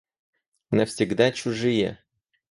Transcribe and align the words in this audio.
Навсегда 0.71 1.31
чужие! 1.31 1.99